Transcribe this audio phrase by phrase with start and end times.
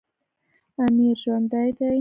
[0.83, 1.89] امیر ژوندی دی.